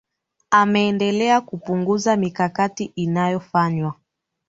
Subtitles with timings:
[0.51, 3.95] ameendelea kupuunguza mikakati inayofanywa